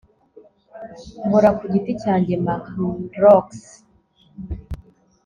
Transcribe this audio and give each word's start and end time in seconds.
Nkora 1.25 1.49
ku 1.57 1.63
giti 1.73 1.91
cyanjye 2.01 2.33
MarlonX 2.45 3.49